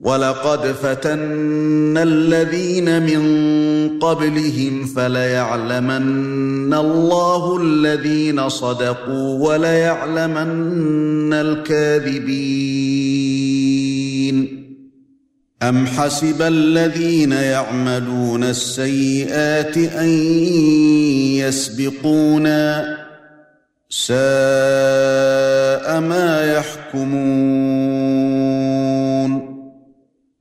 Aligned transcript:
ولقد 0.00 0.66
فتنا 0.66 2.02
الذين 2.02 3.02
من 3.02 3.22
قبلهم 3.98 4.86
فليعلمن 4.86 6.74
الله 6.74 7.60
الذين 7.62 8.48
صدقوا 8.48 9.48
وليعلمن 9.48 11.32
الكاذبين 11.32 12.78
ام 15.62 15.86
حسب 15.86 16.42
الذين 16.42 17.32
يعملون 17.32 18.44
السيئات 18.44 19.76
ان 19.76 20.08
يسبقونا 21.42 22.98
ساء 23.90 24.18
ما 26.00 26.52
يحكمون 26.52 27.77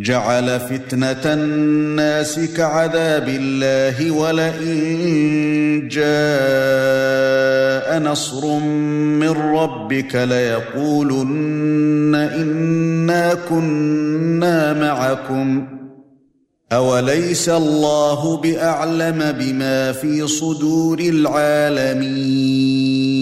جعل 0.00 0.60
فتنة 0.60 1.34
الناس 1.34 2.40
كعذاب 2.56 3.28
الله 3.28 4.10
ولئن 4.10 5.88
جاء 5.88 7.98
نصر 7.98 8.58
من 8.58 9.30
ربك 9.30 10.14
ليقولن 10.14 12.14
إنا 12.14 13.34
كنا 13.48 14.72
معكم. 14.72 15.66
أوليس 16.72 17.48
الله 17.48 18.36
بأعلم 18.36 19.32
بما 19.38 19.92
في 19.92 20.26
صدور 20.26 21.00
العالمين؟ 21.00 23.19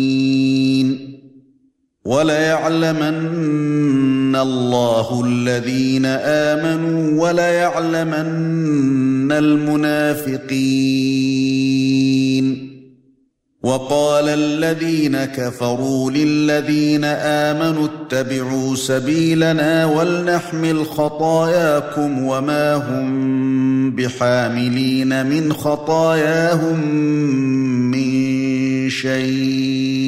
وليعلمن 2.09 3.17
الله 4.37 5.25
الذين 5.27 6.07
آمنوا 6.07 7.23
وليعلمن 7.23 9.33
المنافقين. 9.33 10.49
وقال 13.63 14.29
الذين 14.29 15.25
كفروا 15.25 16.11
للذين 16.11 17.05
آمنوا 17.05 17.89
اتبعوا 17.89 18.77
سبيلنا 18.77 19.85
ولنحمل 19.85 20.87
خطاياكم 20.87 22.23
وما 22.23 22.75
هم 22.75 23.91
بحاملين 23.91 25.27
من 25.27 25.53
خطاياهم 25.53 26.93
من 27.91 28.11
شيء. 28.91 30.08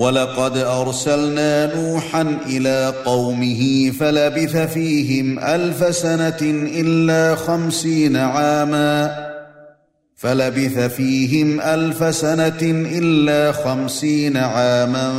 ولقد 0.00 0.56
أرسلنا 0.56 1.74
نوحا 1.76 2.36
إلى 2.46 2.94
قومه 3.04 3.90
فلبث 3.90 4.56
فيهم 4.56 5.38
ألف 5.38 5.96
سنة 5.96 6.38
إلا 6.80 7.34
خمسين 7.34 8.16
عاما. 8.16 9.10
فلبث 10.16 10.78
فيهم 10.78 11.60
ألف 11.60 12.14
سنة 12.14 12.62
إلا 12.98 13.52
خمسين 13.52 14.36
عاما 14.36 15.12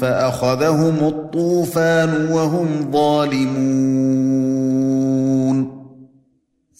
فأخذهم 0.00 0.96
الطوفان 1.08 2.28
وهم 2.30 2.90
ظالمون. 2.92 4.24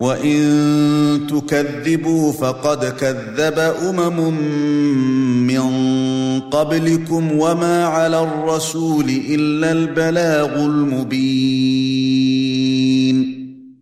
وان 0.00 1.26
تكذبوا 1.30 2.32
فقد 2.32 2.84
كذب 2.84 3.58
امم 3.58 4.34
من 5.46 5.70
قبلكم 6.40 7.38
وما 7.38 7.84
على 7.84 8.22
الرسول 8.22 9.04
الا 9.28 9.72
البلاغ 9.72 10.64
المبين 10.64 12.16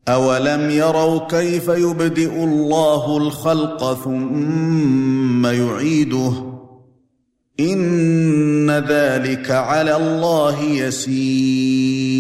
اولم 0.09 0.71
يروا 0.71 1.19
كيف 1.29 1.69
يبدئ 1.69 2.45
الله 2.45 3.17
الخلق 3.17 4.05
ثم 4.05 5.47
يعيده 5.47 6.33
ان 7.61 8.71
ذلك 8.71 9.51
على 9.51 9.97
الله 9.97 10.63
يسير 10.63 12.15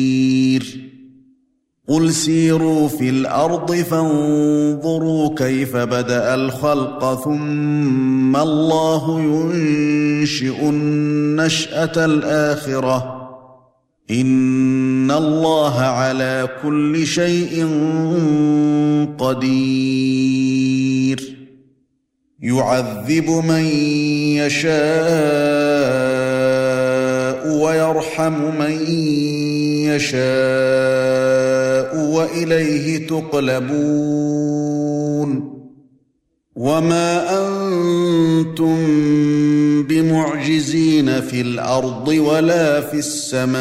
قل 1.88 2.12
سيروا 2.12 2.88
في 2.88 3.08
الأرض 3.08 3.74
فانظروا 3.74 5.34
كيف 5.34 5.76
بدا 5.76 6.34
الخلق 6.34 7.24
ثم 7.24 8.36
الله 8.36 9.20
ينشئ 9.20 10.68
النشاه 10.68 12.04
الاخره 12.04 13.24
ان 14.10 15.10
الله 15.10 15.80
على 15.80 16.48
كل 16.62 17.06
شيء 17.06 17.66
قدير 19.18 20.64
يعذب 22.42 23.30
من 23.30 23.64
يشاء 24.36 24.74
ويرحم 27.64 28.58
من 28.58 28.80
يشاء 29.86 30.24
وإليه 32.10 33.06
تقلبون 33.06 34.34
وما 36.56 37.40
أنتم 37.40 38.76
بمعجزين 39.82 41.20
في 41.20 41.40
الأرض 41.40 42.08
ولا 42.08 42.80
في 42.80 42.98
السماء 42.98 43.54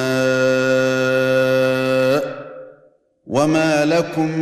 وما 3.27 3.85
لكم 3.85 4.39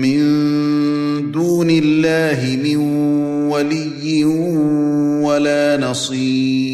من 0.00 0.20
دون 1.32 1.70
الله 1.70 2.58
من 2.64 2.76
ولي 3.50 4.24
ولا 5.24 5.76
نصير 5.76 6.73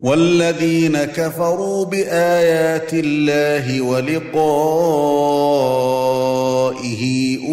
والذين 0.00 1.04
كفروا 1.04 1.84
بآيات 1.84 2.90
الله 2.92 3.80
ولقائه 3.80 4.56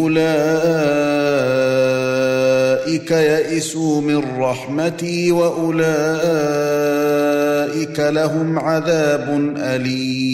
أولئك 0.00 0.30
يئسوا 3.10 4.00
من 4.00 4.40
رحمتي 4.40 5.32
وأولئك 5.32 5.84
لهم 8.00 8.58
عذاب 8.58 9.54
أليم. 9.58 10.33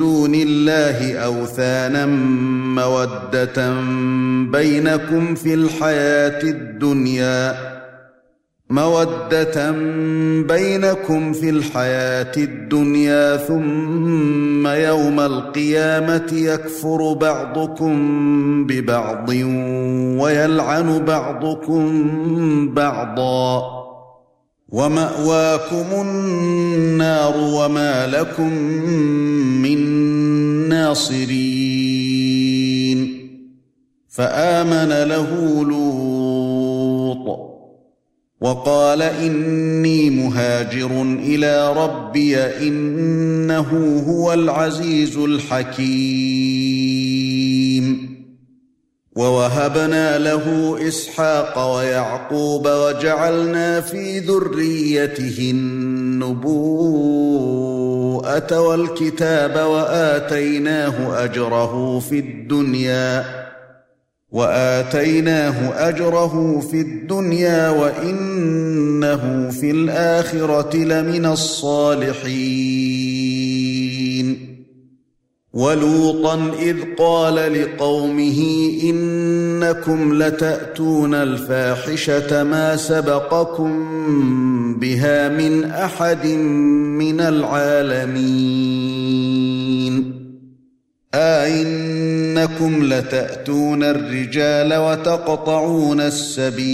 دون 0.00 0.34
الله 0.34 1.18
أوثانا 1.18 2.06
مودة 2.76 3.70
بينكم 4.52 5.34
في 5.34 5.54
الحياة 5.54 6.42
الدنيا 6.42 7.54
مودة 8.70 9.70
بينكم 10.48 11.32
في 11.32 11.50
الحياة 11.50 12.32
الدنيا 12.36 13.36
ثم 13.36 14.66
يوم 14.66 15.20
القيامة 15.20 16.30
يكفر 16.32 17.12
بعضكم 17.12 17.96
ببعض 18.66 19.28
ويلعن 20.20 20.98
بعضكم 20.98 21.88
بعضا. 22.74 23.79
ومأواكم 24.72 25.86
النار 26.00 27.34
وما 27.36 28.06
لكم 28.06 28.52
من 29.62 29.78
ناصرين. 30.68 31.70
فآمن 34.08 34.88
له 35.08 35.64
لوط 35.64 37.26
وقال 38.40 39.02
إني 39.02 40.10
مهاجر 40.10 41.02
إلى 41.02 41.72
ربي 41.76 42.36
إنه 42.36 44.02
هو 44.08 44.32
العزيز 44.32 45.16
الحكيم. 45.16 46.49
ووهبنا 49.16 50.18
له 50.18 50.76
إسحاق 50.88 51.74
ويعقوب 51.76 52.68
وجعلنا 52.68 53.80
في 53.80 54.18
ذريته 54.18 55.50
النبوءة 55.50 56.60
والكتاب 58.60 59.66
وآتيناه 59.66 61.24
أجره 61.24 61.98
في 61.98 62.18
الدنيا 62.18 63.24
وآتيناه 64.30 65.88
أجره 65.88 66.60
في 66.60 66.80
الدنيا 66.80 67.70
وإنه 67.70 69.50
في 69.50 69.70
الآخرة 69.70 70.76
لمن 70.76 71.26
الصالحين 71.26 72.89
ولوطا 75.52 76.52
إذ 76.58 76.76
قال 76.98 77.34
لقومه 77.34 78.70
إنكم 78.82 80.22
لتأتون 80.22 81.14
الفاحشة 81.14 82.44
ما 82.44 82.76
سبقكم 82.76 83.70
بها 84.78 85.28
من 85.28 85.64
أحد 85.64 86.26
من 86.26 87.20
العالمين. 87.20 88.20
ائنكم 91.14 92.84
لتأتون 92.84 93.82
الرجال 93.82 94.74
وتقطعون 94.74 96.00
السبيل. 96.00 96.70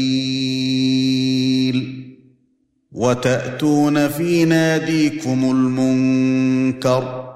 وتأتون 2.93 4.09
في 4.09 4.45
ناديكم 4.45 5.51
المنكر. 5.51 7.36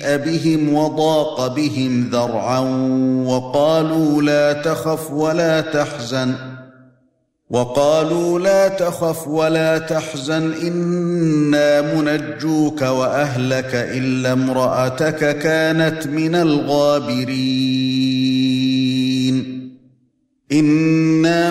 سيء 0.00 0.16
بهم 0.16 0.74
وضاق 0.74 1.46
بهم 1.46 2.08
ذرعا 2.12 2.58
وقالوا 3.26 4.22
لا 4.22 4.52
تخف 4.52 5.10
ولا 5.10 5.60
تحزن 5.60 6.34
وقالوا 7.50 8.38
لا 8.38 8.68
تخف 8.68 9.28
ولا 9.28 9.78
تحزن 9.78 10.52
إنا 10.52 11.94
منجوك 11.94 12.82
وأهلك 12.82 13.70
إلا 13.74 14.32
امرأتك 14.32 15.38
كانت 15.38 16.06
من 16.06 16.34
الغابرين 16.34 17.86
إنا 20.52 21.50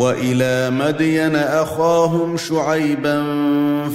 وإلى 0.00 0.70
مدين 0.70 1.36
أخاهم 1.36 2.36
شعيبا 2.36 3.22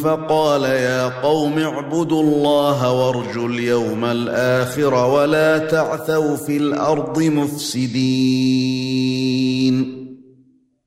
فقال 0.04 0.64
يا 0.64 1.22
قوم 1.22 1.60
اعبدوا 1.60 2.24
الله 2.24 2.92
وارجوا 2.92 3.50
اليوم 3.50 4.06
الآخر 4.06 4.94
ولا 4.94 5.58
تعثوا 5.58 6.36
في 6.36 6.58
الأرض 6.58 7.24
مفسدين. 7.24 8.66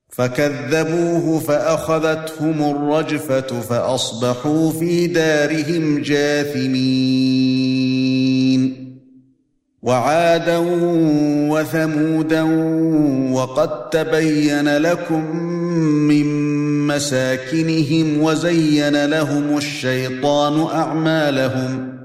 فكذبوه 0.08 1.38
فأخذتهم 1.38 2.70
الرجفة 2.76 3.60
فأصبحوا 3.60 4.72
في 4.72 5.06
دارهم 5.06 6.02
جاثمين. 6.02 7.57
وعادا 9.82 10.58
وثمودا 11.50 12.42
وقد 13.32 13.90
تبين 13.90 14.76
لكم 14.76 15.36
من 16.08 16.26
مساكنهم 16.86 18.22
وزين 18.22 19.04
لهم 19.04 19.56
الشيطان 19.56 20.60
أعمالهم 20.60 21.98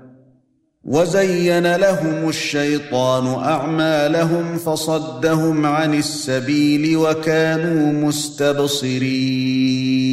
وزين 0.83 1.75
لهم 1.75 2.29
الشيطان 2.29 3.27
أعمالهم 3.27 4.57
فصدهم 4.57 5.65
عن 5.65 5.93
السبيل 5.93 6.97
وكانوا 6.97 8.07
مستبصرين 8.07 10.12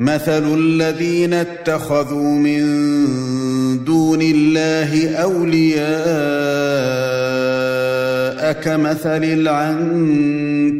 مثل 0.00 0.54
الذين 0.58 1.34
اتخذوا 1.34 2.32
من 2.32 2.64
دون 3.84 4.22
الله 4.22 5.16
أولياء 5.16 5.90
كمثل 8.52 9.24
العنكبوت 9.24 10.74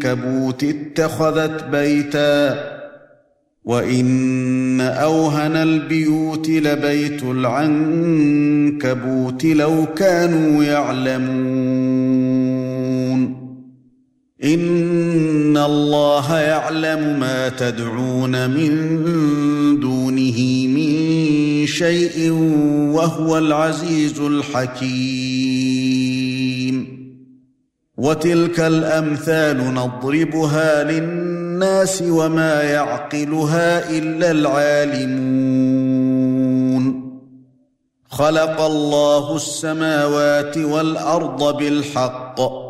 اتخذت 0.64 1.64
بيتا 1.64 2.70
وإن 3.64 4.80
أوهن 4.80 5.56
البيوت 5.56 6.48
لبيت 6.48 7.22
العنكبوت 7.22 7.84
لو 9.44 9.86
كانوا 9.96 10.64
يعلمون 10.64 12.29
إن 14.44 15.56
الله 15.56 16.38
يعلم 16.38 17.20
ما 17.20 17.48
تدعون 17.48 18.50
من 18.50 18.70
دونه 19.80 20.66
من 20.66 21.66
شيء 21.66 22.30
وهو 22.94 23.38
العزيز 23.38 24.20
الحكيم. 24.20 25.30
وتلك 27.96 28.60
الأمثال 28.60 29.74
نضربها 29.74 30.84
للناس 30.84 32.02
وما 32.02 32.62
يعقلها 32.62 33.90
إلا 33.90 34.30
العالمون. 34.30 35.50
خلق 38.10 38.60
الله 38.60 39.36
السماوات 39.36 40.58
والأرض 40.58 41.56
بالحق. 41.56 42.69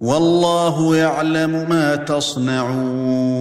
والله 0.00 0.96
يعلم 0.96 1.66
ما 1.70 1.96
تصنعون. 1.96 3.38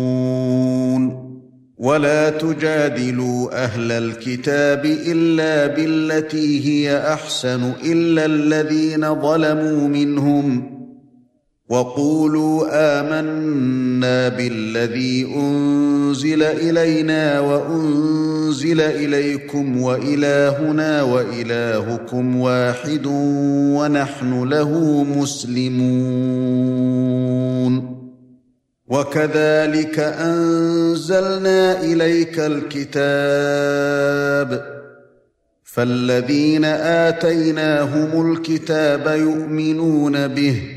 ولا 1.77 2.29
تجادلوا 2.29 3.63
أهل 3.63 3.91
الكتاب 3.91 4.85
إلا 4.85 5.67
بالتي 5.75 6.65
هي 6.65 7.13
أحسن 7.13 7.71
إلا 7.83 8.25
الذين 8.25 9.21
ظلموا 9.21 9.87
منهم. 9.87 10.76
وقولوا 11.69 12.67
آمنا 12.71 14.29
بالذي 14.29 15.25
أنزل 15.35 16.43
إلينا 16.43 17.39
وأنزل 17.39 18.81
إليكم 18.81 19.81
وإلهنا 19.81 21.03
وإلهكم 21.03 22.35
واحد 22.35 23.05
ونحن 23.75 24.43
له 24.43 25.03
مسلمون. 25.03 26.77
وكذلك 28.87 29.99
أنزلنا 29.99 31.81
إليك 31.81 32.39
الكتاب 32.39 33.97
فالذين 35.63 36.65
آتيناهم 36.65 38.31
الكتاب 38.31 39.19
يؤمنون 39.19 40.27
به 40.27 40.76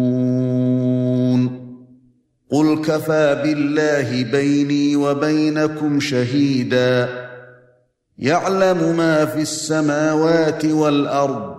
قل 2.51 2.81
كفى 2.81 3.41
بالله 3.43 4.23
بيني 4.23 4.95
وبينكم 4.95 5.99
شهيدا 5.99 7.09
يعلم 8.17 8.97
ما 8.97 9.25
في 9.25 9.41
السماوات 9.41 10.65
والارض 10.65 11.55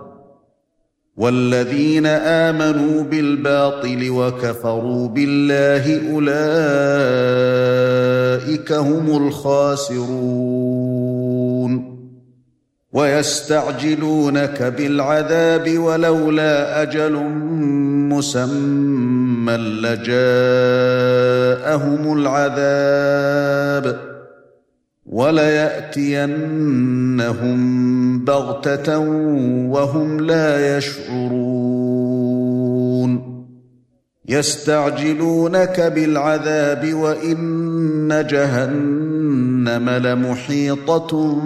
والذين 1.17 2.05
امنوا 2.05 3.03
بالباطل 3.03 4.09
وكفروا 4.09 5.07
بالله 5.07 6.11
اولئك 6.13 6.31
هم 8.71 9.27
الخاسرون 9.27 10.13
ويستعجلونك 12.93 14.63
بالعذاب 14.63 15.77
ولولا 15.77 16.81
أجل 16.81 17.13
مسمى 18.09 19.12
لجاءهم 19.49 20.13
العذاب 22.19 23.99
ولياتينهم 25.05 26.43
بغته 28.25 28.99
وهم 29.69 30.19
لا 30.19 30.77
يشعرون 30.77 31.83
يستعجلونك 34.27 35.79
بالعذاب 35.79 36.93
وان 36.93 38.27
جهنم 38.29 39.89
لمحيطه 39.89 41.41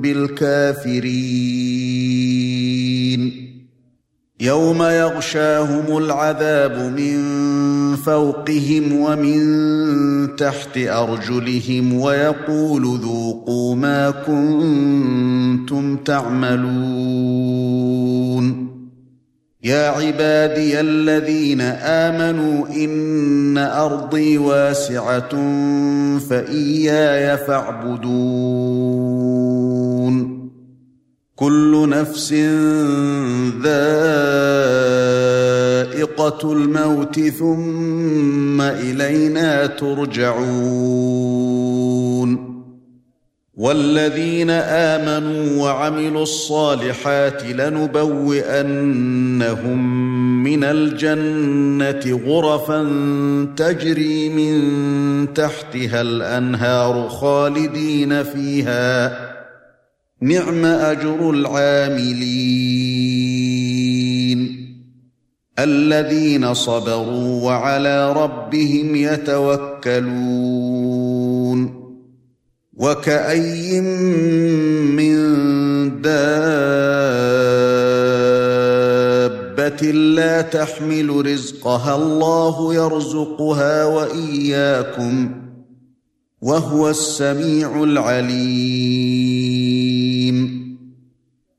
بالكافرين 0.00 1.44
يوم 4.40 4.82
يغشاهم 4.82 5.98
العذاب 5.98 6.92
من 6.98 7.22
فوقهم 7.96 8.92
ومن 8.92 10.36
تحت 10.36 10.78
أرجلهم 10.78 12.00
ويقول 12.00 12.82
ذوقوا 12.82 13.74
ما 13.74 14.10
كنتم 14.10 15.96
تعملون. 15.96 16.74
يا 19.64 19.88
عبادي 19.88 20.80
الذين 20.80 21.60
آمنوا 21.60 22.66
إن 22.68 23.58
أرضي 23.58 24.38
واسعة 24.38 25.30
فإياي 26.18 27.36
فاعبدون. 27.36 28.04
كل 31.36 31.88
نفس 31.88 32.32
ذائقة 33.62 33.72
الموت 36.52 37.20
ثم 37.20 38.60
إلينا 38.60 39.66
ترجعون. 39.66 41.04
والذين 43.54 44.50
آمنوا 44.50 45.62
وعملوا 45.62 46.22
الصالحات 46.22 47.44
لنبوئنهم 47.44 48.84
من 50.44 50.64
الجنة 50.64 52.20
غرفا 52.26 52.82
تجري 53.56 54.28
من 54.28 54.54
تحتها 55.34 56.00
الأنهار 56.00 57.08
خالدين 57.08 58.22
فيها. 58.22 59.33
نعم 60.22 60.64
أجر 60.64 61.30
العاملين. 61.30 62.54
الذين 65.58 66.54
صبروا 66.54 67.42
وعلى 67.42 68.12
ربهم 68.12 68.96
يتوكلون. 68.96 70.04
وكأي 72.76 73.80
من 73.80 75.16
دابة 76.02 76.32
لا 79.90 80.42
تحمل 80.42 81.26
رزقها 81.26 81.96
الله 81.96 82.74
يرزقها 82.74 83.84
وإياكم. 83.84 85.30
وهو 86.42 86.90
السميع 86.90 87.84
العليم. 87.84 89.23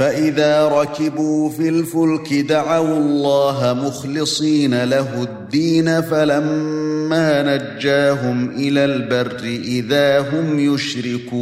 فإذا 0.00 0.68
ركبوا 0.68 1.50
في 1.50 1.68
الفلك 1.68 2.34
دعوا 2.34 2.98
الله 2.98 3.74
مخلصين 3.86 4.84
له 4.84 5.22
الدين 5.22 6.00
فلما 6.00 7.42
نجاهم 7.42 8.50
إلى 8.50 8.84
البر 8.84 9.40
إذا 9.44 10.18
هم 10.20 10.74
يشركون 10.74 11.40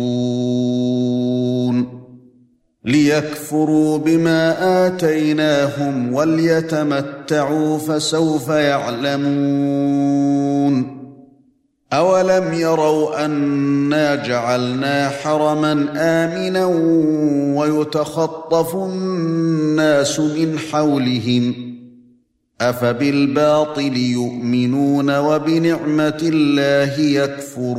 ليكفروا 2.85 3.99
بما 3.99 4.57
آتيناهم 4.87 6.14
وليتمتعوا 6.14 7.79
فسوف 7.79 8.49
يعلمون 8.49 10.18
اولم 11.92 12.53
يروا 12.53 13.24
انا 13.24 14.14
جعلنا 14.14 15.09
حرما 15.09 15.72
امنا 15.96 16.64
ويتخطف 17.57 18.74
الناس 18.74 20.20
من 20.20 20.59
حولهم 20.72 21.55
افبالباطل 22.61 23.96
يؤمنون 23.96 25.18
وبنعمه 25.18 26.18
الله 26.22 27.01
يكفرون 27.01 27.79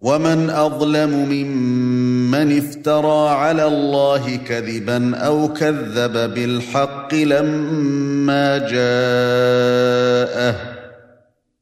ومن 0.00 0.50
اظلم 0.50 1.10
ممن 1.10 2.58
افترى 2.58 3.28
على 3.28 3.66
الله 3.66 4.36
كذبا 4.36 5.16
أو 5.16 5.52
كذب 5.52 6.34
بالحق 6.34 7.14
لما 7.14 8.58
جاءه 8.58 10.71